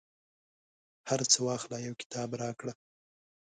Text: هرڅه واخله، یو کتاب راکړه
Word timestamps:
هرڅه 1.09 1.37
واخله، 1.47 1.77
یو 1.85 1.93
کتاب 2.01 2.29
راکړه 2.41 2.73